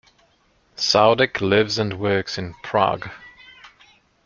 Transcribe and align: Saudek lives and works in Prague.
Saudek 0.77 1.41
lives 1.41 1.77
and 1.77 1.99
works 1.99 2.39
in 2.39 2.55
Prague. 2.63 3.07